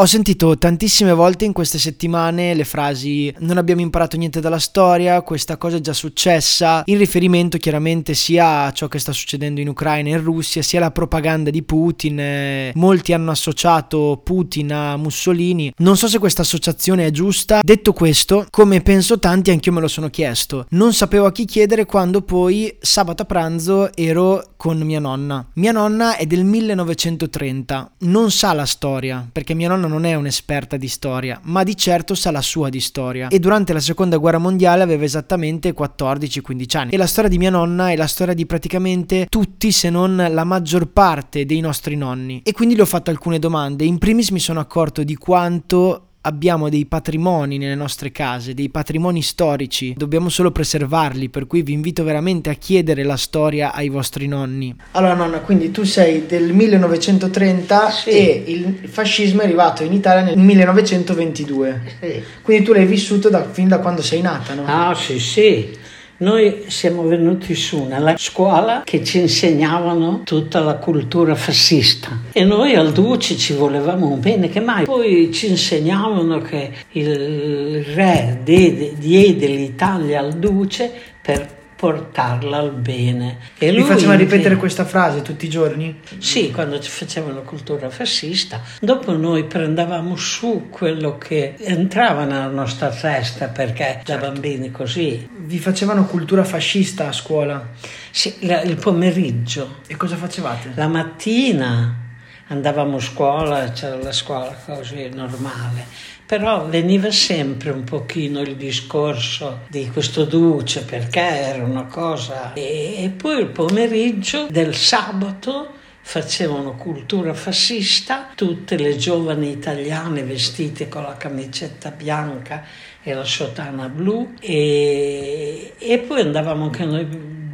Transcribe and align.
Ho 0.00 0.06
sentito 0.06 0.56
tantissime 0.56 1.12
volte 1.12 1.44
in 1.44 1.52
queste 1.52 1.76
settimane 1.76 2.54
le 2.54 2.62
frasi 2.62 3.34
non 3.38 3.58
abbiamo 3.58 3.80
imparato 3.80 4.16
niente 4.16 4.38
dalla 4.38 4.60
storia, 4.60 5.22
questa 5.22 5.56
cosa 5.56 5.78
è 5.78 5.80
già 5.80 5.92
successa, 5.92 6.82
in 6.84 6.98
riferimento 6.98 7.58
chiaramente 7.58 8.14
sia 8.14 8.66
a 8.66 8.70
ciò 8.70 8.86
che 8.86 9.00
sta 9.00 9.10
succedendo 9.10 9.60
in 9.60 9.66
Ucraina 9.66 10.10
e 10.10 10.12
in 10.12 10.22
Russia, 10.22 10.62
sia 10.62 10.78
alla 10.78 10.92
propaganda 10.92 11.50
di 11.50 11.64
Putin. 11.64 12.20
Eh, 12.20 12.72
molti 12.76 13.12
hanno 13.12 13.32
associato 13.32 14.20
Putin 14.22 14.72
a 14.72 14.96
Mussolini. 14.96 15.72
Non 15.78 15.96
so 15.96 16.06
se 16.06 16.20
questa 16.20 16.42
associazione 16.42 17.04
è 17.04 17.10
giusta. 17.10 17.58
Detto 17.60 17.92
questo, 17.92 18.46
come 18.50 18.80
penso 18.82 19.18
tanti, 19.18 19.50
anch'io 19.50 19.72
me 19.72 19.80
lo 19.80 19.88
sono 19.88 20.10
chiesto. 20.10 20.66
Non 20.70 20.92
sapevo 20.92 21.26
a 21.26 21.32
chi 21.32 21.44
chiedere 21.44 21.86
quando 21.86 22.22
poi 22.22 22.72
sabato 22.78 23.22
a 23.22 23.26
pranzo 23.26 23.92
ero 23.96 24.52
con 24.56 24.78
mia 24.78 25.00
nonna. 25.00 25.44
Mia 25.54 25.72
nonna 25.72 26.16
è 26.16 26.24
del 26.24 26.44
1930, 26.44 27.94
non 27.98 28.30
sa 28.30 28.52
la 28.52 28.64
storia, 28.64 29.28
perché 29.30 29.54
mia 29.54 29.68
nonna 29.68 29.86
non 29.88 30.04
è 30.04 30.14
un'esperta 30.14 30.76
di 30.76 30.88
storia, 30.88 31.40
ma 31.44 31.64
di 31.64 31.76
certo 31.76 32.14
sa 32.14 32.30
la 32.30 32.42
sua 32.42 32.68
di 32.68 32.80
storia. 32.80 33.28
E 33.28 33.38
durante 33.38 33.72
la 33.72 33.80
seconda 33.80 34.16
guerra 34.18 34.38
mondiale 34.38 34.82
aveva 34.82 35.04
esattamente 35.04 35.74
14-15 35.74 36.76
anni. 36.76 36.92
E 36.92 36.96
la 36.96 37.06
storia 37.06 37.30
di 37.30 37.38
mia 37.38 37.50
nonna 37.50 37.90
è 37.90 37.96
la 37.96 38.06
storia 38.06 38.34
di 38.34 38.46
praticamente 38.46 39.26
tutti, 39.28 39.72
se 39.72 39.90
non 39.90 40.28
la 40.30 40.44
maggior 40.44 40.86
parte 40.86 41.44
dei 41.44 41.60
nostri 41.60 41.96
nonni. 41.96 42.42
E 42.44 42.52
quindi 42.52 42.76
le 42.76 42.82
ho 42.82 42.86
fatto 42.86 43.10
alcune 43.10 43.38
domande. 43.38 43.84
In 43.84 43.98
primis 43.98 44.30
mi 44.30 44.40
sono 44.40 44.60
accorto 44.60 45.02
di 45.02 45.16
quanto 45.16 46.07
abbiamo 46.28 46.68
dei 46.68 46.86
patrimoni 46.86 47.58
nelle 47.58 47.74
nostre 47.74 48.12
case, 48.12 48.54
dei 48.54 48.68
patrimoni 48.68 49.22
storici, 49.22 49.94
dobbiamo 49.96 50.28
solo 50.28 50.52
preservarli, 50.52 51.28
per 51.28 51.46
cui 51.46 51.62
vi 51.62 51.72
invito 51.72 52.04
veramente 52.04 52.50
a 52.50 52.54
chiedere 52.54 53.02
la 53.02 53.16
storia 53.16 53.72
ai 53.72 53.88
vostri 53.88 54.28
nonni. 54.28 54.74
Allora 54.92 55.14
nonna, 55.14 55.40
quindi 55.40 55.70
tu 55.70 55.84
sei 55.84 56.26
del 56.26 56.52
1930 56.52 57.90
sì. 57.90 58.10
e 58.10 58.44
il 58.46 58.88
fascismo 58.88 59.40
è 59.40 59.44
arrivato 59.44 59.82
in 59.82 59.92
Italia 59.92 60.22
nel 60.22 60.38
1922. 60.38 61.80
Sì. 62.00 62.22
Quindi 62.42 62.64
tu 62.64 62.72
l'hai 62.72 62.86
vissuto 62.86 63.28
da, 63.28 63.48
fin 63.50 63.68
da 63.68 63.78
quando 63.78 64.02
sei 64.02 64.20
nata, 64.20 64.54
no? 64.54 64.64
Ah, 64.66 64.94
sì, 64.94 65.18
sì. 65.18 65.76
Noi 66.20 66.64
siamo 66.66 67.04
venuti 67.04 67.54
su 67.54 67.84
nella 67.84 68.16
scuola 68.16 68.82
che 68.84 69.04
ci 69.04 69.20
insegnavano 69.20 70.22
tutta 70.24 70.58
la 70.58 70.74
cultura 70.74 71.36
fascista 71.36 72.22
e 72.32 72.42
noi 72.42 72.74
al 72.74 72.90
Duce 72.90 73.36
ci 73.36 73.52
volevamo 73.52 74.16
bene 74.16 74.48
che 74.48 74.58
mai. 74.58 74.84
Poi 74.84 75.30
ci 75.32 75.48
insegnavano 75.48 76.40
che 76.40 76.72
il 76.92 77.84
re 77.94 78.40
diede 78.42 79.46
l'Italia 79.46 80.18
al 80.18 80.32
Duce 80.32 80.90
per 81.22 81.57
portarla 81.78 82.56
al 82.56 82.72
bene. 82.72 83.38
E 83.56 83.70
lui 83.70 83.82
Mi 83.82 83.86
facevano 83.86 84.18
ripetere 84.18 84.56
questa 84.56 84.84
frase 84.84 85.22
tutti 85.22 85.46
i 85.46 85.48
giorni? 85.48 86.00
Sì, 86.18 86.50
quando 86.50 86.80
ci 86.80 86.90
facevano 86.90 87.42
cultura 87.42 87.88
fascista. 87.88 88.60
Dopo 88.80 89.16
noi 89.16 89.44
prendevamo 89.44 90.16
su 90.16 90.66
quello 90.70 91.18
che 91.18 91.54
entrava 91.56 92.24
nella 92.24 92.48
nostra 92.48 92.88
testa 92.88 93.46
perché 93.46 94.02
certo. 94.04 94.12
da 94.12 94.18
bambini 94.18 94.72
così. 94.72 95.28
Vi 95.36 95.58
facevano 95.60 96.06
cultura 96.06 96.42
fascista 96.42 97.06
a 97.06 97.12
scuola? 97.12 97.64
Sì, 98.10 98.34
il 98.40 98.76
pomeriggio. 98.80 99.76
E 99.86 99.94
cosa 99.94 100.16
facevate? 100.16 100.72
La 100.74 100.88
mattina 100.88 102.06
andavamo 102.48 102.96
a 102.96 103.00
scuola, 103.00 103.70
c'era 103.72 103.96
la 103.96 104.12
scuola 104.12 104.56
così 104.64 105.08
normale. 105.12 105.86
Però 106.26 106.66
veniva 106.66 107.10
sempre 107.10 107.70
un 107.70 107.84
pochino 107.84 108.40
il 108.40 108.56
discorso 108.56 109.60
di 109.68 109.88
questo 109.90 110.24
duce 110.24 110.84
perché 110.84 111.20
era 111.20 111.64
una 111.64 111.84
cosa. 111.84 112.52
E, 112.52 113.02
e 113.02 113.08
poi 113.08 113.40
il 113.40 113.48
pomeriggio 113.48 114.46
del 114.50 114.74
sabato 114.74 115.76
facevano 116.02 116.74
cultura 116.74 117.34
fascista, 117.34 118.28
tutte 118.34 118.76
le 118.76 118.96
giovani 118.96 119.50
italiane 119.50 120.22
vestite 120.22 120.88
con 120.88 121.02
la 121.02 121.16
camicetta 121.16 121.90
bianca 121.90 122.64
e 123.02 123.12
la 123.14 123.24
sotana 123.24 123.88
blu 123.88 124.34
e, 124.40 125.74
e 125.78 125.98
poi 125.98 126.20
andavamo 126.22 126.64
anche 126.64 126.84
noi 126.84 127.04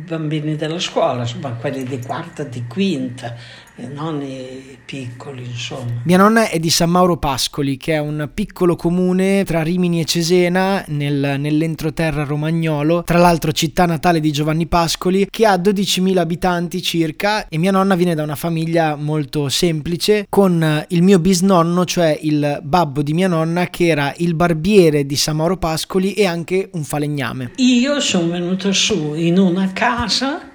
bambini 0.05 0.55
della 0.57 0.79
scuola, 0.79 1.23
insomma 1.23 1.51
quelli 1.53 1.83
di 1.83 1.99
quarta, 1.99 2.45
di 2.45 2.65
quinta, 2.69 3.35
nonni 3.77 4.79
piccoli, 4.85 5.45
insomma. 5.45 6.03
Mia 6.05 6.17
nonna 6.17 6.49
è 6.49 6.59
di 6.59 6.71
San 6.71 6.91
Mauro 6.91 7.17
Pascoli, 7.17 7.77
che 7.77 7.95
è 7.95 7.99
un 7.99 8.31
piccolo 8.33 8.77
comune 8.77 9.45
tra 9.45 9.63
Rimini 9.63 10.01
e 10.01 10.05
Cesena, 10.05 10.85
nel, 10.89 11.37
nell'entroterra 11.39 12.25
romagnolo, 12.25 13.03
tra 13.03 13.19
l'altro 13.19 13.53
città 13.53 13.87
natale 13.87 14.21
di 14.21 14.31
Giovanni 14.31 14.67
Pascoli, 14.67 15.27
che 15.29 15.47
ha 15.47 15.57
12.000 15.57 16.17
abitanti 16.19 16.81
circa 16.83 17.49
e 17.49 17.59
mia 17.59 17.73
nonna 17.73 17.97
viene 17.97 18.15
da 18.15 18.23
una 18.23 18.37
famiglia 18.37 18.95
molto 18.95 19.49
semplice, 19.49 20.27
con 20.29 20.85
il 20.89 21.03
mio 21.03 21.19
bisnonno, 21.19 21.85
cioè 21.85 22.17
il 22.23 22.61
babbo 22.63 23.03
di 23.03 23.13
mia 23.13 23.29
nonna, 23.29 23.67
che 23.69 23.87
era 23.87 24.15
il 24.19 24.35
barbiere 24.35 25.05
di 25.05 25.17
San 25.17 25.37
Mauro 25.37 25.57
Pascoli 25.57 26.13
e 26.13 26.27
anche 26.27 26.71
un 26.73 26.85
falegname. 26.85 27.53
Io 27.57 27.99
sono 28.01 28.29
venuta 28.29 28.73
su 28.73 29.15
in 29.15 29.39
una 29.39 29.73
casa 29.73 30.51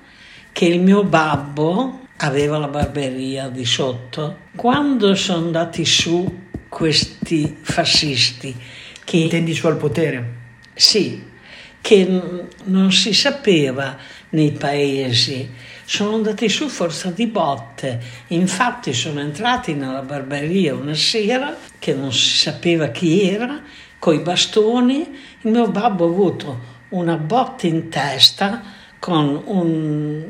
che 0.51 0.65
il 0.65 0.81
mio 0.81 1.03
babbo 1.03 2.07
aveva 2.21 2.57
la 2.57 2.67
barberia 2.67 3.47
di 3.49 3.65
sotto. 3.65 4.39
Quando 4.55 5.15
sono 5.15 5.45
andati 5.45 5.85
su 5.85 6.47
questi 6.67 7.57
fascisti, 7.61 8.55
che... 9.03 9.17
Intendi 9.17 9.53
su 9.53 9.67
al 9.67 9.77
potere? 9.77 10.37
Sì, 10.73 11.23
che 11.81 12.21
non 12.63 12.91
si 12.91 13.13
sapeva 13.13 13.97
nei 14.29 14.51
paesi, 14.51 15.49
sono 15.85 16.15
andati 16.15 16.49
su 16.49 16.67
forza 16.67 17.09
di 17.09 17.25
botte. 17.27 17.99
Infatti 18.27 18.93
sono 18.93 19.21
entrati 19.21 19.73
nella 19.73 20.01
barberia 20.01 20.75
una 20.75 20.93
sera 20.93 21.55
che 21.79 21.93
non 21.93 22.11
si 22.11 22.37
sapeva 22.37 22.89
chi 22.89 23.29
era, 23.29 23.61
coi 23.97 24.19
bastoni. 24.19 25.17
Il 25.41 25.51
mio 25.51 25.69
babbo 25.69 26.05
ha 26.05 26.09
avuto 26.09 26.59
una 26.89 27.15
botta 27.15 27.65
in 27.65 27.89
testa 27.89 28.61
con 28.99 29.41
un 29.45 30.25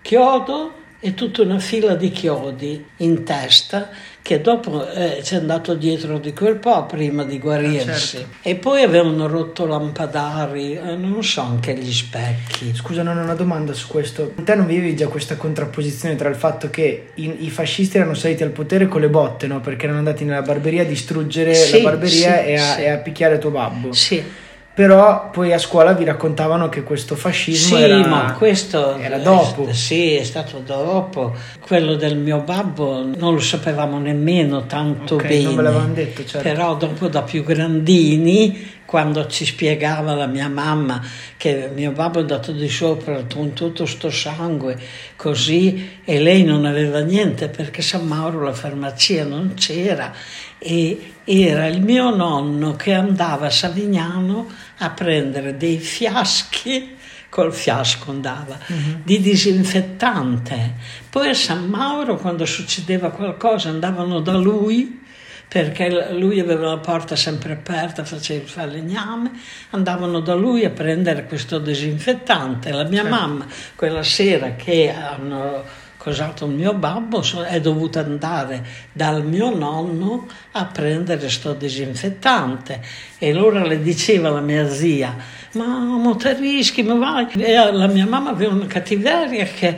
chiodo 0.00 0.84
e 1.06 1.14
tutta 1.14 1.42
una 1.42 1.60
fila 1.60 1.94
di 1.94 2.10
chiodi 2.10 2.84
in 2.96 3.22
testa 3.22 3.90
che 4.22 4.40
dopo 4.40 4.90
eh, 4.90 5.20
ci 5.22 5.34
è 5.34 5.36
andato 5.36 5.74
dietro 5.74 6.18
di 6.18 6.32
quel 6.32 6.56
po' 6.56 6.84
prima 6.84 7.22
di 7.22 7.38
guarirsi. 7.38 7.88
Ah, 7.88 7.94
certo. 7.94 8.28
E 8.42 8.56
poi 8.56 8.82
avevano 8.82 9.28
rotto 9.28 9.66
lampadari, 9.66 10.72
eh, 10.72 10.96
non 10.96 11.22
so, 11.22 11.42
anche 11.42 11.74
gli 11.74 11.92
specchi. 11.92 12.74
Scusa, 12.74 13.04
non 13.04 13.18
ho 13.18 13.22
una 13.22 13.36
domanda 13.36 13.72
su 13.72 13.86
questo. 13.86 14.32
Te 14.42 14.56
non 14.56 14.66
vivi 14.66 14.96
già 14.96 15.06
questa 15.06 15.36
contrapposizione 15.36 16.16
tra 16.16 16.28
il 16.28 16.34
fatto 16.34 16.70
che 16.70 17.10
i, 17.14 17.44
i 17.44 17.50
fascisti 17.50 17.98
erano 17.98 18.14
saliti 18.14 18.42
al 18.42 18.50
potere 18.50 18.88
con 18.88 19.00
le 19.00 19.08
botte, 19.08 19.46
no? 19.46 19.60
Perché 19.60 19.84
erano 19.84 19.98
andati 19.98 20.24
nella 20.24 20.42
barberia 20.42 20.82
a 20.82 20.86
distruggere 20.86 21.54
sì, 21.54 21.76
la 21.76 21.90
barberia 21.90 22.42
sì, 22.42 22.48
e, 22.48 22.58
a, 22.58 22.74
sì. 22.74 22.80
e 22.80 22.88
a 22.88 22.96
picchiare 22.96 23.38
tuo 23.38 23.50
babbo. 23.50 23.92
Sì 23.92 24.44
però 24.76 25.30
poi 25.30 25.54
a 25.54 25.58
scuola 25.58 25.94
vi 25.94 26.04
raccontavano 26.04 26.68
che 26.68 26.82
questo 26.82 27.16
fascismo 27.16 27.78
sì, 27.78 27.82
era, 27.82 28.06
ma 28.06 28.34
questo 28.34 28.96
era 28.98 29.16
dopo. 29.16 29.68
È, 29.68 29.72
sì, 29.72 30.16
è 30.16 30.22
stato 30.22 30.58
dopo. 30.58 31.34
Quello 31.60 31.94
del 31.94 32.18
mio 32.18 32.40
babbo 32.40 33.02
non 33.02 33.32
lo 33.32 33.40
sapevamo 33.40 33.98
nemmeno 33.98 34.66
tanto 34.66 35.14
okay, 35.14 35.28
bene. 35.28 35.42
Non 35.44 35.54
me 35.54 35.62
l'avevano 35.62 35.94
detto, 35.94 36.26
certo. 36.26 36.46
Però 36.46 36.76
dopo 36.76 37.08
da 37.08 37.22
più 37.22 37.42
grandini, 37.42 38.74
quando 38.84 39.26
ci 39.28 39.46
spiegava 39.46 40.14
la 40.14 40.26
mia 40.26 40.48
mamma 40.48 41.02
che 41.38 41.70
mio 41.74 41.92
babbo 41.92 42.18
è 42.18 42.20
andato 42.20 42.52
di 42.52 42.68
sopra 42.68 43.24
con 43.32 43.54
tutto 43.54 43.86
sto 43.86 44.10
sangue 44.10 44.78
così 45.16 46.00
e 46.04 46.20
lei 46.20 46.44
non 46.44 46.66
aveva 46.66 47.00
niente 47.00 47.48
perché 47.48 47.82
San 47.82 48.06
Mauro 48.06 48.42
la 48.42 48.52
farmacia 48.52 49.24
non 49.24 49.54
c'era 49.54 50.12
e 50.58 51.12
era 51.24 51.66
il 51.66 51.82
mio 51.82 52.14
nonno 52.14 52.76
che 52.76 52.92
andava 52.92 53.46
a 53.46 53.50
Savignano 53.50 54.46
a 54.78 54.90
prendere 54.90 55.56
dei 55.56 55.78
fiaschi 55.78 56.96
col 57.28 57.52
fiasco 57.52 58.10
andava, 58.10 58.58
uh-huh. 58.66 59.00
di 59.02 59.20
disinfettante. 59.20 60.74
Poi 61.10 61.28
a 61.28 61.34
San 61.34 61.68
Mauro, 61.68 62.16
quando 62.16 62.46
succedeva 62.46 63.10
qualcosa, 63.10 63.68
andavano 63.68 64.20
da 64.20 64.36
lui, 64.36 65.02
perché 65.48 66.12
lui 66.12 66.40
aveva 66.40 66.68
la 66.68 66.78
porta 66.78 67.14
sempre 67.14 67.52
aperta, 67.52 68.04
faceva 68.04 68.42
il 68.42 68.48
falegname, 68.48 69.30
andavano 69.70 70.20
da 70.20 70.34
lui 70.34 70.64
a 70.64 70.70
prendere 70.70 71.26
questo 71.26 71.58
disinfettante. 71.58 72.72
La 72.72 72.84
mia 72.84 73.02
certo. 73.02 73.16
mamma, 73.16 73.46
quella 73.74 74.02
sera 74.02 74.54
che 74.54 74.92
hanno 74.92 75.62
sposato 76.06 76.46
il 76.46 76.52
mio 76.52 76.72
babbo, 76.72 77.20
è 77.44 77.60
dovuta 77.60 77.98
andare 78.00 78.64
dal 78.92 79.24
mio 79.24 79.52
nonno 79.52 80.28
a 80.52 80.64
prendere 80.66 81.28
sto 81.28 81.52
disinfettante 81.52 82.80
e 83.18 83.30
allora 83.30 83.64
le 83.64 83.82
diceva 83.82 84.28
la 84.28 84.40
mia 84.40 84.68
zia, 84.68 85.16
ma 85.52 85.66
motorischi, 85.66 86.84
ma 86.84 86.94
vai. 86.94 87.26
E 87.32 87.54
la 87.72 87.88
mia 87.88 88.06
mamma 88.06 88.30
aveva 88.30 88.52
una 88.52 88.66
cattiveria 88.66 89.46
che, 89.46 89.76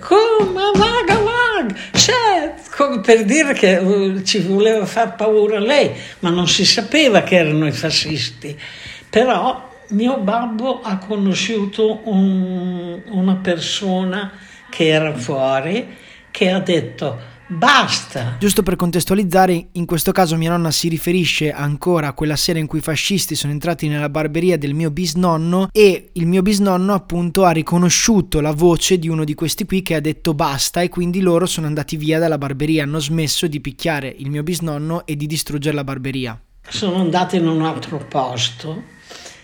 come, 0.00 0.70
vaga, 0.74 1.18
vaga, 1.18 1.74
c'è, 1.92 2.54
per 3.02 3.24
dire 3.24 3.54
che 3.54 3.76
uh, 3.76 4.22
ci 4.22 4.40
voleva 4.40 4.84
far 4.84 5.14
paura 5.16 5.58
lei, 5.58 5.92
ma 6.18 6.28
non 6.28 6.46
si 6.46 6.66
sapeva 6.66 7.22
che 7.22 7.36
erano 7.36 7.66
i 7.66 7.72
fascisti. 7.72 8.58
Però 9.08 9.68
mio 9.88 10.18
babbo 10.18 10.82
ha 10.82 10.98
conosciuto 10.98 12.00
un, 12.04 13.00
una 13.06 13.36
persona 13.36 14.30
che 14.70 14.88
era 14.88 15.14
fuori, 15.14 15.86
che 16.30 16.50
ha 16.50 16.60
detto 16.60 17.38
Basta. 17.52 18.36
Giusto 18.38 18.62
per 18.62 18.76
contestualizzare, 18.76 19.70
in 19.72 19.84
questo 19.84 20.12
caso 20.12 20.36
mia 20.36 20.50
nonna 20.50 20.70
si 20.70 20.86
riferisce 20.86 21.50
ancora 21.50 22.06
a 22.06 22.12
quella 22.12 22.36
sera 22.36 22.60
in 22.60 22.68
cui 22.68 22.78
i 22.78 22.82
fascisti 22.82 23.34
sono 23.34 23.52
entrati 23.52 23.88
nella 23.88 24.08
barberia 24.08 24.56
del 24.56 24.72
mio 24.72 24.92
bisnonno 24.92 25.68
e 25.72 26.10
il 26.12 26.28
mio 26.28 26.42
bisnonno 26.42 26.94
appunto 26.94 27.44
ha 27.44 27.50
riconosciuto 27.50 28.40
la 28.40 28.52
voce 28.52 29.00
di 29.00 29.08
uno 29.08 29.24
di 29.24 29.34
questi 29.34 29.66
qui 29.66 29.82
che 29.82 29.96
ha 29.96 30.00
detto 30.00 30.32
basta 30.32 30.80
e 30.80 30.88
quindi 30.88 31.20
loro 31.20 31.44
sono 31.46 31.66
andati 31.66 31.96
via 31.96 32.20
dalla 32.20 32.38
barberia, 32.38 32.84
hanno 32.84 33.00
smesso 33.00 33.48
di 33.48 33.60
picchiare 33.60 34.14
il 34.18 34.30
mio 34.30 34.44
bisnonno 34.44 35.04
e 35.04 35.16
di 35.16 35.26
distruggere 35.26 35.74
la 35.74 35.84
barberia. 35.84 36.40
Sono 36.68 37.00
andati 37.00 37.34
in 37.34 37.48
un 37.48 37.62
altro 37.62 37.98
posto 37.98 38.98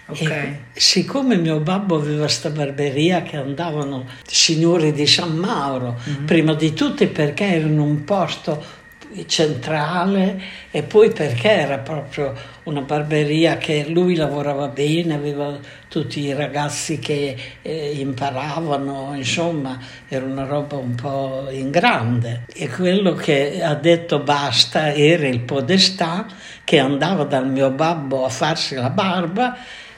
Okay. 0.09 0.59
siccome 0.73 1.37
mio 1.37 1.59
babbo 1.59 1.97
aveva 1.97 2.21
questa 2.21 2.51
barberia 2.51 3.23
che 3.23 3.37
andavano 3.37 4.07
signori 4.25 4.93
di 4.93 5.05
San 5.05 5.35
Mauro, 5.35 5.99
mm-hmm. 5.99 6.25
prima 6.27 6.55
di 6.55 6.73
tutto 6.75 7.09
perché 7.09 7.45
era 7.45 7.67
in 7.67 7.81
un 7.81 8.05
posto 8.05 8.85
centrale 9.25 10.41
e 10.71 10.83
poi 10.83 11.11
perché 11.11 11.51
era 11.51 11.79
proprio 11.79 12.35
una 12.65 12.83
barberia 12.83 13.57
che 13.57 13.87
lui 13.89 14.15
lavorava 14.15 14.69
bene, 14.69 15.15
aveva 15.15 15.59
tutti 15.89 16.21
i 16.21 16.35
ragazzi 16.35 16.99
che 16.99 17.37
eh, 17.63 17.93
imparavano, 17.93 19.13
insomma 19.15 19.79
era 20.09 20.25
una 20.25 20.45
roba 20.45 20.77
un 20.77 20.95
po' 20.95 21.49
in 21.51 21.71
grande. 21.71 22.45
E 22.53 22.69
quello 22.69 23.15
che 23.15 23.63
ha 23.63 23.75
detto 23.75 24.19
basta 24.19 24.93
era 24.93 25.27
il 25.27 25.41
podestà 25.41 26.27
che 26.65 26.79
andava 26.79 27.25
dal 27.25 27.49
mio 27.49 27.71
babbo 27.71 28.25
a 28.25 28.29
farsi 28.29 28.75
la 28.75 28.91
barba 28.91 29.57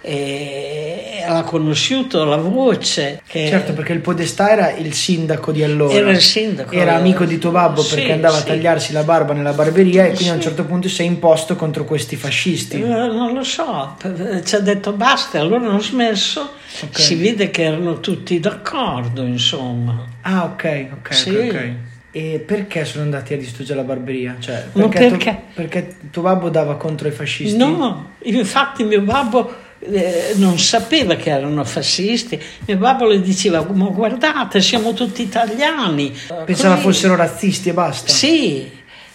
e 0.08 1.22
ha 1.26 1.43
conosciuto 1.43 2.25
la 2.25 2.37
voce. 2.37 3.20
Certo, 3.26 3.75
perché 3.75 3.93
il 3.93 4.00
Podestà 4.00 4.50
era 4.50 4.72
il 4.72 4.94
sindaco 4.94 5.52
di 5.52 5.62
allora. 5.62 5.93
Era 5.93 6.10
il 6.10 6.22
sindaco. 6.22 6.72
Era 6.72 6.94
amico 6.94 7.26
di 7.26 7.37
tuo 7.37 7.50
babbo 7.50 7.82
sì, 7.82 7.96
perché 7.96 8.12
andava 8.12 8.37
sì. 8.37 8.43
a 8.43 8.44
tagliarsi 8.46 8.93
la 8.93 9.02
barba 9.02 9.34
nella 9.34 9.52
barberia 9.52 10.05
e 10.05 10.06
quindi 10.06 10.25
sì. 10.25 10.31
a 10.31 10.34
un 10.34 10.40
certo 10.40 10.64
punto 10.64 10.88
si 10.88 11.02
è 11.02 11.05
imposto 11.05 11.56
contro 11.56 11.84
questi 11.84 12.16
fascisti. 12.16 12.81
Eh, 12.81 12.87
non 12.87 13.34
lo 13.34 13.44
so, 13.44 13.96
ci 14.44 14.55
ha 14.55 14.60
detto 14.60 14.93
basta, 14.93 15.40
allora 15.40 15.69
hanno 15.69 15.81
smesso. 15.81 16.55
Okay. 16.84 17.02
Si 17.02 17.14
vede 17.16 17.50
che 17.50 17.64
erano 17.64 18.00
tutti 18.00 18.40
d'accordo, 18.40 19.26
insomma. 19.26 20.06
Ah, 20.22 20.44
ok, 20.44 20.87
ok, 21.00 21.14
sì. 21.14 21.37
ok. 21.37 21.72
E 22.10 22.43
perché 22.44 22.87
sono 22.87 23.05
andati 23.05 23.34
a 23.34 23.37
distruggere 23.37 23.81
la 23.81 23.84
barberia? 23.84 24.37
Cioè, 24.38 24.69
perché, 24.72 25.08
perché? 25.10 25.31
Tu, 25.31 25.55
perché 25.55 25.96
tuo 26.10 26.22
babbo 26.22 26.49
dava 26.49 26.76
contro 26.76 27.06
i 27.06 27.10
fascisti? 27.10 27.58
No, 27.58 28.12
infatti 28.22 28.84
mio 28.84 29.02
babbo 29.02 29.66
eh, 29.81 30.33
non 30.37 30.59
sapeva 30.59 31.15
che 31.15 31.31
erano 31.31 31.65
fascisti. 31.65 32.41
Mio 32.67 32.77
babbo 32.77 33.07
le 33.07 33.21
diceva: 33.21 33.65
Ma 33.73 33.87
guardate, 33.87 34.61
siamo 34.61 34.93
tutti 34.93 35.23
italiani. 35.23 36.17
Pensava 36.45 36.75
Così, 36.75 36.87
fossero 36.87 37.17
razzisti 37.17 37.69
e 37.69 37.73
basta. 37.73 38.11
Sì, 38.11 38.71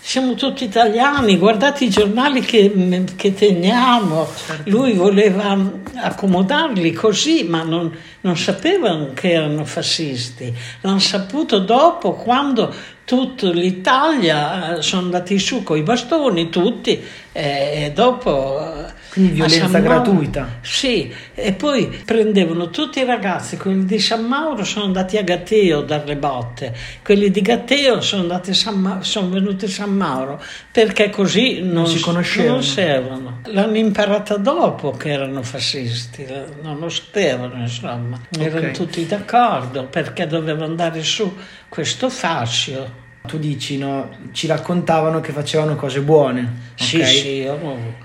siamo 0.05 0.35
tutti 0.35 0.65
italiani, 0.65 1.37
guardate 1.37 1.85
i 1.85 1.89
giornali 1.89 2.41
che, 2.41 3.05
che 3.15 3.33
teniamo. 3.33 4.27
Certo. 4.45 4.69
Lui 4.69 4.93
voleva 4.93 5.57
accomodarli 5.95 6.91
così, 6.91 7.43
ma 7.43 7.63
non, 7.63 7.95
non 8.21 8.37
sapevano 8.37 9.11
che 9.13 9.31
erano 9.31 9.63
fascisti. 9.63 10.53
L'hanno 10.81 10.99
saputo 10.99 11.59
dopo, 11.59 12.13
quando 12.13 12.73
tutta 13.05 13.49
l'Italia 13.49 14.77
eh, 14.77 14.81
sono 14.81 15.03
andati 15.03 15.39
su 15.39 15.63
con 15.63 15.77
i 15.77 15.83
bastoni, 15.83 16.49
tutti, 16.49 17.01
e 17.31 17.91
dopo 17.95 18.91
quindi 19.13 19.33
violenza 19.33 19.77
gratuita. 19.77 20.57
Sì, 20.61 21.13
e 21.35 21.53
poi 21.53 22.01
prendevano 22.03 22.71
tutti 22.71 22.99
i 22.99 23.05
ragazzi, 23.05 23.57
quelli 23.57 23.85
di 23.85 23.99
San 23.99 24.25
Mauro 24.25 24.63
sono 24.63 24.85
andati 24.85 25.17
a 25.17 25.21
Gatteo 25.21 25.81
a 25.81 25.83
dare 25.83 26.05
le 26.07 26.15
botte, 26.15 26.75
quelli 27.03 27.29
di 27.29 27.41
Gatteo 27.41 28.01
sono, 28.01 28.23
andati 28.23 28.49
a 28.49 28.53
San 28.55 28.79
Ma- 28.79 29.03
sono 29.03 29.29
venuti 29.29 29.65
a 29.65 29.69
San 29.69 29.91
Mauro 29.91 30.41
perché 30.71 31.11
così 31.11 31.61
non, 31.61 31.73
non 31.73 31.87
si 31.87 31.99
conoscevano. 31.99 33.41
L'hanno 33.45 33.77
imparata 33.77 34.37
dopo 34.37 34.89
che 34.89 35.11
erano 35.11 35.43
fascisti, 35.43 36.25
non 36.63 36.79
lo 36.79 36.89
sapevano 36.89 37.59
insomma, 37.59 38.19
erano 38.35 38.57
okay. 38.57 38.73
tutti 38.73 39.05
d'accordo 39.05 39.85
perché 39.85 40.25
doveva 40.25 40.65
andare 40.65 41.03
su 41.03 41.31
questo 41.69 42.09
fascio 42.09 43.01
tu 43.25 43.37
dici, 43.37 43.77
no, 43.77 44.09
ci 44.31 44.47
raccontavano 44.47 45.21
che 45.21 45.31
facevano 45.31 45.75
cose 45.75 46.01
buone. 46.01 46.71
Sì, 46.75 46.97
okay? 46.97 47.07
sì. 47.07 47.49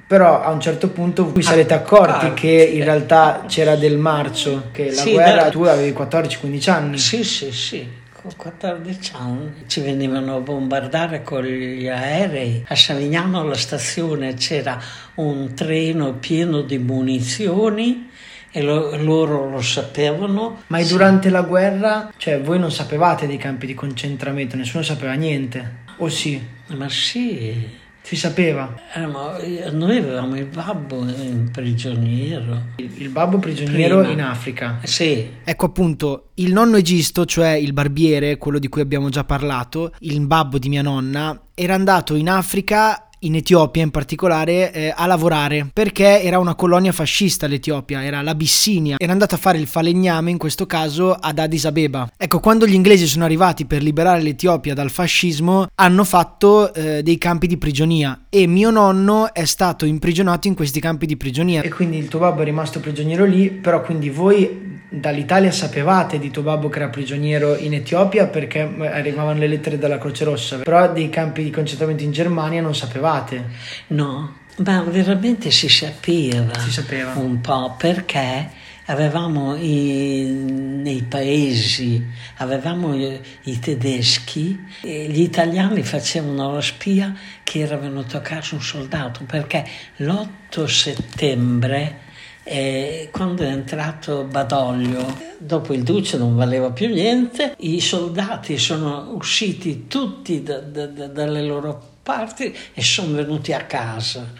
Però 0.06 0.42
a 0.42 0.50
un 0.50 0.60
certo 0.60 0.90
punto 0.90 1.30
vi 1.32 1.42
sarete 1.42 1.74
accorti 1.74 2.26
ah, 2.26 2.34
che 2.34 2.48
in 2.48 2.84
realtà 2.84 3.44
c'era 3.46 3.74
del 3.74 3.98
marcio, 3.98 4.68
che 4.70 4.86
la 4.92 5.02
sì, 5.02 5.12
guerra 5.12 5.44
da... 5.44 5.50
tu 5.50 5.62
avevi 5.62 5.96
14-15 5.96 6.70
anni. 6.70 6.98
Sì, 6.98 7.24
sì, 7.24 7.50
sì. 7.50 7.96
Con 8.20 8.32
14 8.36 9.12
anni 9.16 9.52
ci 9.66 9.80
venivano 9.80 10.36
a 10.36 10.40
bombardare 10.40 11.22
con 11.22 11.44
gli 11.44 11.88
aerei. 11.88 12.64
A 12.68 12.76
Savignano 12.76 13.40
alla 13.40 13.54
stazione 13.54 14.34
c'era 14.34 14.80
un 15.14 15.52
treno 15.54 16.14
pieno 16.14 16.62
di 16.62 16.78
munizioni 16.78 18.07
e 18.50 18.62
lo, 18.62 18.96
loro 18.96 19.48
lo 19.48 19.60
sapevano. 19.60 20.62
Ma 20.68 20.80
sì. 20.80 20.92
durante 20.92 21.30
la 21.30 21.42
guerra, 21.42 22.12
cioè 22.16 22.40
voi 22.40 22.58
non 22.58 22.70
sapevate 22.70 23.26
dei 23.26 23.36
campi 23.36 23.66
di 23.66 23.74
concentramento, 23.74 24.56
nessuno 24.56 24.82
sapeva 24.82 25.12
niente, 25.14 25.84
o 25.98 26.08
sì? 26.08 26.40
Ma 26.68 26.88
sì. 26.88 27.86
Si 28.00 28.16
sapeva? 28.16 28.74
Eh, 28.94 29.70
noi 29.70 29.98
avevamo 29.98 30.34
il 30.38 30.46
babbo 30.46 31.02
in 31.02 31.50
prigioniero. 31.52 32.68
Il, 32.76 32.90
il 32.96 33.10
babbo 33.10 33.38
prigioniero 33.38 33.98
Prima. 33.98 34.12
in 34.12 34.22
Africa? 34.22 34.78
Sì. 34.84 35.28
Ecco 35.44 35.66
appunto, 35.66 36.28
il 36.36 36.54
nonno 36.54 36.78
Egisto, 36.78 37.26
cioè 37.26 37.50
il 37.50 37.74
barbiere, 37.74 38.38
quello 38.38 38.58
di 38.58 38.68
cui 38.68 38.80
abbiamo 38.80 39.10
già 39.10 39.24
parlato, 39.24 39.92
il 39.98 40.18
babbo 40.26 40.58
di 40.58 40.70
mia 40.70 40.80
nonna, 40.80 41.38
era 41.54 41.74
andato 41.74 42.14
in 42.14 42.30
Africa 42.30 43.07
in 43.20 43.34
Etiopia 43.34 43.82
in 43.82 43.90
particolare 43.90 44.72
eh, 44.72 44.92
a 44.94 45.06
lavorare 45.06 45.68
perché 45.72 46.22
era 46.22 46.38
una 46.38 46.54
colonia 46.54 46.92
fascista 46.92 47.46
l'Etiopia, 47.46 48.04
era 48.04 48.22
l'Abissinia, 48.22 48.96
era 48.98 49.12
andata 49.12 49.34
a 49.34 49.38
fare 49.38 49.58
il 49.58 49.66
falegname 49.66 50.30
in 50.30 50.38
questo 50.38 50.66
caso 50.66 51.12
ad 51.14 51.38
Addis 51.38 51.64
Abeba. 51.64 52.10
Ecco, 52.16 52.40
quando 52.40 52.66
gli 52.66 52.74
inglesi 52.74 53.06
sono 53.06 53.24
arrivati 53.24 53.66
per 53.66 53.82
liberare 53.82 54.22
l'Etiopia 54.22 54.74
dal 54.74 54.90
fascismo 54.90 55.66
hanno 55.74 56.04
fatto 56.04 56.72
eh, 56.74 57.02
dei 57.02 57.18
campi 57.18 57.46
di 57.46 57.56
prigionia 57.56 58.26
e 58.28 58.46
mio 58.46 58.70
nonno 58.70 59.32
è 59.32 59.44
stato 59.44 59.84
imprigionato 59.84 60.48
in 60.48 60.54
questi 60.54 60.80
campi 60.80 61.06
di 61.06 61.16
prigionia. 61.16 61.62
E 61.62 61.70
quindi 61.70 61.98
il 61.98 62.08
tuo 62.08 62.20
babbo 62.20 62.42
è 62.42 62.44
rimasto 62.44 62.80
prigioniero 62.80 63.24
lì, 63.24 63.50
però 63.50 63.82
quindi 63.82 64.10
voi 64.10 64.76
dall'Italia 64.90 65.50
sapevate 65.50 66.18
di 66.18 66.30
tuo 66.30 66.42
babbo 66.42 66.68
che 66.68 66.78
era 66.78 66.88
prigioniero 66.88 67.56
in 67.56 67.74
Etiopia 67.74 68.26
perché 68.26 68.60
arrivavano 68.60 69.38
le 69.38 69.46
lettere 69.46 69.78
dalla 69.78 69.98
Croce 69.98 70.24
Rossa, 70.24 70.58
però 70.58 70.90
dei 70.90 71.10
campi 71.10 71.42
di 71.42 71.50
concentramento 71.50 72.02
in 72.02 72.10
Germania 72.10 72.62
non 72.62 72.74
sapevate. 72.74 73.07
No, 73.88 74.36
ma 74.58 74.82
veramente 74.82 75.50
si 75.50 75.68
sapeva, 75.68 76.58
si 76.58 76.70
sapeva. 76.70 77.14
un 77.14 77.40
po' 77.40 77.74
perché 77.78 78.50
avevamo 78.86 79.54
i, 79.56 80.24
nei 80.24 81.02
paesi, 81.02 82.04
avevamo 82.36 82.94
i, 82.94 83.20
i 83.44 83.58
tedeschi, 83.58 84.58
gli 84.82 85.20
italiani 85.20 85.82
facevano 85.82 86.54
la 86.54 86.60
spia 86.60 87.14
che 87.42 87.60
era 87.60 87.76
venuto 87.76 88.16
a 88.16 88.20
casa 88.20 88.54
un 88.54 88.62
soldato 88.62 89.24
perché 89.24 89.64
l'8 89.96 90.64
settembre 90.64 92.06
e 92.50 93.10
quando 93.12 93.42
è 93.42 93.48
entrato 93.48 94.24
Badoglio, 94.24 95.04
dopo 95.36 95.74
il 95.74 95.82
duce 95.82 96.16
non 96.16 96.34
valeva 96.34 96.70
più 96.70 96.88
niente, 96.88 97.54
i 97.58 97.78
soldati 97.78 98.56
sono 98.56 99.10
usciti 99.12 99.86
tutti 99.86 100.42
da, 100.42 100.60
da, 100.60 100.86
da, 100.86 101.08
dalle 101.08 101.42
loro 101.42 101.96
parti 102.08 102.56
e 102.72 102.82
sono 102.82 103.12
venuti 103.12 103.52
a 103.52 103.66
casa. 103.66 104.32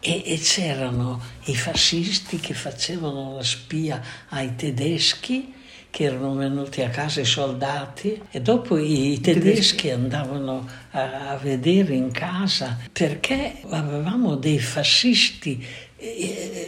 E, 0.00 0.22
e, 0.24 0.38
c'erano 0.38 1.20
i 1.44 1.54
fascisti 1.54 2.38
che 2.38 2.54
facevano 2.54 3.36
la 3.36 3.44
spia 3.44 4.02
ai 4.30 4.56
tedeschi 4.56 5.60
che 5.90 6.04
erano 6.04 6.34
venuti 6.36 6.80
a 6.80 6.88
casa 6.88 7.20
i 7.20 7.26
soldati 7.26 8.18
e 8.30 8.40
dopo 8.40 8.78
i, 8.78 9.20
tedeschi 9.20 9.90
andavano 9.90 10.66
a, 10.92 11.32
a 11.32 11.36
vedere 11.36 11.94
in 11.94 12.10
casa 12.10 12.78
perché 12.90 13.60
avevamo 13.68 14.36
dei 14.36 14.58
fascisti 14.58 15.64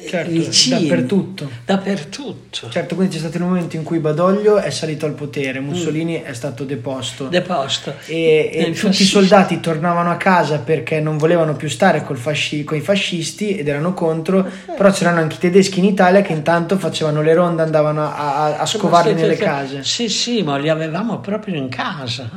certo, 0.08 0.30
vicini, 0.30 0.86
dappertutto. 0.86 1.50
dappertutto. 1.64 2.68
Certo, 2.68 2.94
quindi 2.94 3.14
c'è 3.14 3.20
stato 3.20 3.36
il 3.36 3.42
momento 3.42 3.76
in 3.76 3.82
cui 3.82 3.98
Badoglio 3.98 4.58
è 4.58 4.70
salito 4.70 5.06
al 5.06 5.12
potere, 5.12 5.60
Mussolini 5.60 6.20
mm. 6.20 6.24
è 6.24 6.32
stato 6.34 6.64
deposto. 6.64 7.26
Deposto. 7.26 7.94
E, 8.06 8.50
e 8.52 8.72
tutti 8.72 9.02
i 9.02 9.06
soldati 9.06 9.60
tornavano 9.60 10.10
a 10.10 10.16
casa 10.16 10.58
perché 10.58 11.00
non 11.00 11.18
volevano 11.18 11.56
più 11.56 11.68
stare 11.68 12.04
fasci, 12.14 12.64
con 12.64 12.76
i 12.76 12.80
fascisti 12.80 13.56
ed 13.56 13.66
erano 13.66 13.92
contro, 13.92 14.48
però 14.76 14.90
c'erano 14.90 15.18
anche 15.20 15.36
i 15.36 15.38
tedeschi 15.38 15.80
in 15.80 15.86
Italia 15.86 16.22
che 16.22 16.32
intanto 16.32 16.78
facevano 16.78 17.20
le 17.20 17.34
ronde, 17.34 17.62
andavano 17.62 18.02
a, 18.02 18.36
a, 18.36 18.58
a 18.58 18.66
scovarli 18.66 19.14
nelle 19.14 19.36
case. 19.36 19.82
Sì, 19.82 20.08
sì, 20.08 20.42
ma 20.42 20.56
li 20.56 20.68
avevamo 20.68 21.18
proprio 21.18 21.56
in 21.56 21.68
casa. 21.68 22.28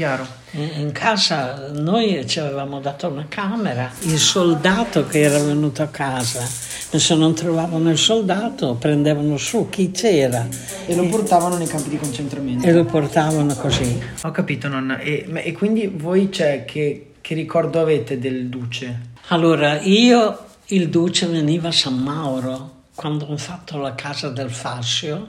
Chiaro. 0.00 0.26
In 0.52 0.92
casa 0.92 1.68
noi 1.72 2.26
ci 2.26 2.40
avevamo 2.40 2.80
dato 2.80 3.08
una 3.08 3.26
camera, 3.28 3.92
il 4.04 4.18
soldato 4.18 5.06
che 5.06 5.20
era 5.20 5.38
venuto 5.40 5.82
a 5.82 5.88
casa, 5.88 6.40
se 6.40 7.14
non 7.14 7.34
trovavano 7.34 7.90
il 7.90 7.98
soldato 7.98 8.76
prendevano 8.76 9.36
su 9.36 9.68
chi 9.68 9.90
c'era. 9.90 10.48
E 10.86 10.94
lo 10.94 11.06
portavano 11.06 11.58
nei 11.58 11.66
campi 11.66 11.90
di 11.90 11.98
concentramento. 11.98 12.66
E 12.66 12.72
lo 12.72 12.86
portavano 12.86 13.54
così. 13.56 14.02
Ho 14.22 14.30
capito 14.30 14.68
nonna, 14.68 15.00
e, 15.00 15.26
e 15.34 15.52
quindi 15.52 15.86
voi 15.88 16.32
cioè, 16.32 16.64
che, 16.64 17.10
che 17.20 17.34
ricordo 17.34 17.78
avete 17.78 18.18
del 18.18 18.46
duce? 18.46 19.00
Allora 19.28 19.82
io, 19.82 20.46
il 20.68 20.88
duce 20.88 21.26
veniva 21.26 21.68
a 21.68 21.72
San 21.72 21.98
Mauro 21.98 22.84
quando 22.94 23.26
hanno 23.26 23.36
fatto 23.36 23.76
la 23.76 23.94
casa 23.94 24.30
del 24.30 24.50
fascio, 24.50 25.28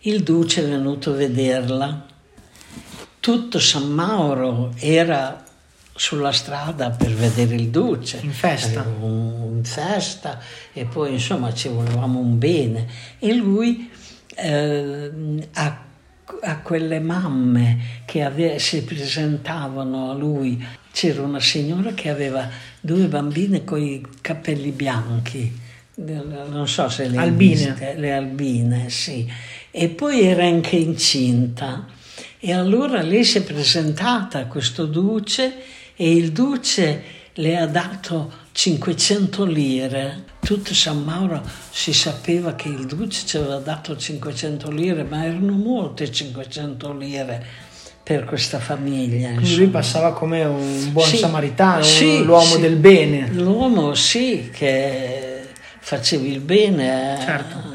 il 0.00 0.22
duce 0.22 0.62
è 0.62 0.68
venuto 0.68 1.12
a 1.12 1.14
vederla 1.14 2.12
tutto 3.24 3.58
San 3.58 3.86
Mauro 3.90 4.74
era 4.76 5.42
sulla 5.94 6.30
strada 6.30 6.90
per 6.90 7.14
vedere 7.14 7.54
il 7.54 7.70
duce. 7.70 8.20
In 8.22 8.32
festa. 8.32 8.84
In 9.00 9.62
festa 9.62 10.38
e 10.74 10.84
poi 10.84 11.12
insomma 11.12 11.54
ci 11.54 11.68
volevamo 11.68 12.18
un 12.18 12.36
bene. 12.38 12.86
E 13.18 13.32
lui 13.32 13.90
eh, 14.34 15.10
a, 15.54 15.84
a, 16.42 16.58
quelle 16.58 17.00
mamme 17.00 18.02
che 18.04 18.24
ave, 18.24 18.58
si 18.58 18.84
presentavano 18.84 20.10
a 20.10 20.14
lui, 20.14 20.62
c'era 20.92 21.22
una 21.22 21.40
signora 21.40 21.94
che 21.94 22.10
aveva 22.10 22.46
due 22.78 23.06
bambine 23.06 23.64
con 23.64 23.80
i 23.80 24.06
capelli 24.20 24.70
bianchi. 24.70 25.60
Non 25.94 26.68
so 26.68 26.90
se 26.90 27.08
le 27.08 27.16
albine. 27.16 27.54
Viste, 27.54 27.94
le 27.96 28.12
albine, 28.12 28.90
sì. 28.90 29.26
E 29.70 29.88
poi 29.88 30.24
era 30.24 30.44
anche 30.44 30.76
incinta 30.76 32.02
e 32.46 32.52
allora 32.52 33.00
lei 33.00 33.24
si 33.24 33.38
è 33.38 33.42
presentata 33.42 34.40
a 34.40 34.44
questo 34.44 34.84
duce 34.84 35.62
e 35.96 36.14
il 36.14 36.30
duce 36.30 37.02
le 37.32 37.56
ha 37.56 37.66
dato 37.66 38.30
500 38.52 39.46
lire. 39.46 40.24
Tutto 40.40 40.74
San 40.74 41.02
Mauro 41.02 41.42
si 41.70 41.94
sapeva 41.94 42.54
che 42.54 42.68
il 42.68 42.84
duce 42.84 43.26
ci 43.26 43.38
aveva 43.38 43.56
dato 43.56 43.96
500 43.96 44.70
lire, 44.70 45.04
ma 45.04 45.24
erano 45.24 45.52
molte 45.52 46.12
500 46.12 46.92
lire 46.92 47.42
per 48.02 48.24
questa 48.24 48.58
famiglia. 48.58 49.32
Quindi 49.32 49.56
lui 49.56 49.68
passava 49.68 50.12
come 50.12 50.44
un 50.44 50.92
buon 50.92 51.08
sì, 51.08 51.16
samaritano, 51.16 51.82
sì, 51.82 52.22
l'uomo 52.22 52.56
sì, 52.56 52.60
del 52.60 52.76
bene. 52.76 53.30
L'uomo 53.32 53.94
sì, 53.94 54.50
che 54.52 55.46
facevi 55.78 56.30
il 56.30 56.40
bene. 56.40 57.18
Certo 57.24 57.73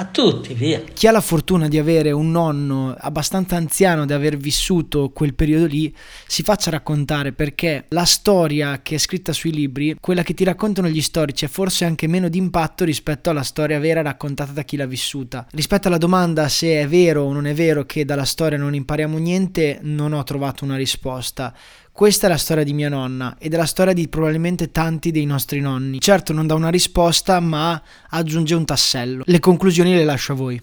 a 0.00 0.04
tutti, 0.04 0.54
via. 0.54 0.80
Chi 0.92 1.08
ha 1.08 1.10
la 1.10 1.20
fortuna 1.20 1.66
di 1.66 1.76
avere 1.76 2.12
un 2.12 2.30
nonno 2.30 2.94
abbastanza 2.96 3.56
anziano, 3.56 4.06
di 4.06 4.12
aver 4.12 4.36
vissuto 4.36 5.10
quel 5.10 5.34
periodo 5.34 5.66
lì, 5.66 5.92
si 6.26 6.44
faccia 6.44 6.70
raccontare 6.70 7.32
perché 7.32 7.86
la 7.88 8.04
storia 8.04 8.80
che 8.80 8.94
è 8.94 8.98
scritta 8.98 9.32
sui 9.32 9.50
libri, 9.50 9.96
quella 10.00 10.22
che 10.22 10.34
ti 10.34 10.44
raccontano 10.44 10.86
gli 10.88 11.02
storici, 11.02 11.44
è 11.44 11.48
forse 11.48 11.84
anche 11.84 12.06
meno 12.06 12.28
d'impatto 12.28 12.84
rispetto 12.84 13.30
alla 13.30 13.42
storia 13.42 13.80
vera 13.80 14.00
raccontata 14.00 14.52
da 14.52 14.62
chi 14.62 14.76
l'ha 14.76 14.86
vissuta. 14.86 15.44
Rispetto 15.50 15.88
alla 15.88 15.98
domanda 15.98 16.48
se 16.48 16.80
è 16.80 16.86
vero 16.86 17.24
o 17.24 17.32
non 17.32 17.46
è 17.46 17.54
vero 17.54 17.84
che 17.84 18.04
dalla 18.04 18.24
storia 18.24 18.56
non 18.56 18.74
impariamo 18.74 19.18
niente, 19.18 19.80
non 19.82 20.12
ho 20.12 20.22
trovato 20.22 20.64
una 20.64 20.76
risposta. 20.76 21.52
Questa 21.98 22.28
è 22.28 22.30
la 22.30 22.36
storia 22.36 22.62
di 22.62 22.74
mia 22.74 22.88
nonna 22.88 23.34
ed 23.40 23.54
è 23.54 23.56
la 23.56 23.66
storia 23.66 23.92
di 23.92 24.06
probabilmente 24.06 24.70
tanti 24.70 25.10
dei 25.10 25.24
nostri 25.26 25.58
nonni. 25.58 26.00
Certo 26.00 26.32
non 26.32 26.46
dà 26.46 26.54
una 26.54 26.68
risposta, 26.68 27.40
ma 27.40 27.82
aggiunge 28.10 28.54
un 28.54 28.64
tassello. 28.64 29.24
Le 29.26 29.40
conclusioni 29.40 29.92
le 29.92 30.04
lascio 30.04 30.30
a 30.30 30.36
voi. 30.36 30.62